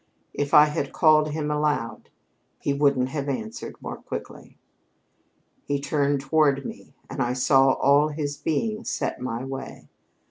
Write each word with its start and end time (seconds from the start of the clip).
If 0.33 0.55
I 0.55 0.65
had 0.65 0.93
called 0.93 1.29
him 1.29 1.51
aloud, 1.51 2.09
he 2.59 2.75
couldn't 2.75 3.05
have 3.09 3.29
answered 3.29 3.75
more 3.83 3.97
quickly. 3.97 4.57
He 5.67 5.79
turned 5.79 6.21
toward 6.21 6.65
me, 6.65 6.95
and 7.07 7.21
I 7.21 7.33
saw 7.33 7.73
all 7.73 8.07
his 8.07 8.35
being 8.35 8.83
set 8.83 9.21
my 9.21 9.43
way. 9.45 9.89